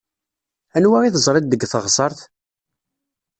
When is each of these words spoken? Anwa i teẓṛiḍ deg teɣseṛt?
Anwa 0.75 0.97
i 1.03 1.09
teẓṛiḍ 1.15 1.45
deg 1.47 1.61
teɣseṛt? 1.71 2.19